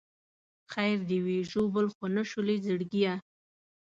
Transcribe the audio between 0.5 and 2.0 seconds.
خیر دې وي ژوبل